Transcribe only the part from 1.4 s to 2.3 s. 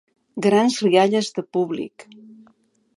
públic.